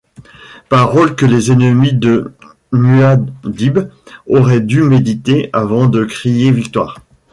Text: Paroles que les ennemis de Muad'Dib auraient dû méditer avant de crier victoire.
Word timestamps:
Paroles 0.67 1.15
que 1.15 1.27
les 1.27 1.51
ennemis 1.51 1.93
de 1.93 2.33
Muad'Dib 2.71 3.87
auraient 4.27 4.59
dû 4.59 4.81
méditer 4.81 5.51
avant 5.53 5.85
de 5.85 6.05
crier 6.05 6.51
victoire. 6.51 6.97